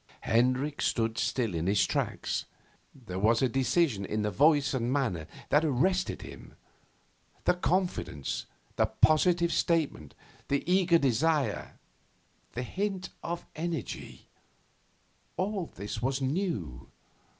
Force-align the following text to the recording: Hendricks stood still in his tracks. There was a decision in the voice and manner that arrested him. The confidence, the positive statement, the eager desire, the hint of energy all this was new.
Hendricks 0.21 0.87
stood 0.87 1.19
still 1.19 1.53
in 1.53 1.67
his 1.67 1.85
tracks. 1.85 2.45
There 2.95 3.19
was 3.19 3.43
a 3.43 3.47
decision 3.47 4.03
in 4.03 4.23
the 4.23 4.31
voice 4.31 4.73
and 4.73 4.91
manner 4.91 5.27
that 5.49 5.63
arrested 5.63 6.23
him. 6.23 6.55
The 7.43 7.53
confidence, 7.53 8.47
the 8.77 8.87
positive 8.87 9.53
statement, 9.53 10.15
the 10.47 10.63
eager 10.65 10.97
desire, 10.97 11.77
the 12.53 12.63
hint 12.63 13.09
of 13.21 13.45
energy 13.55 14.25
all 15.37 15.71
this 15.75 16.01
was 16.01 16.19
new. 16.19 16.89